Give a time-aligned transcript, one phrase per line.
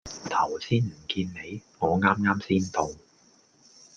[0.31, 1.61] 頭先唔見你？
[1.77, 2.89] 我啱啱先到